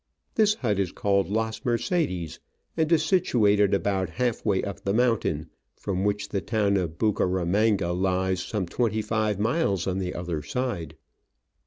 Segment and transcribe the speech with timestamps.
[0.33, 2.39] This hut is called Las Mercedes,
[2.75, 7.91] and is situated about half way up the mountain, from which the town of Bucaramanga
[7.93, 10.95] lies some twenty five miles on the other side.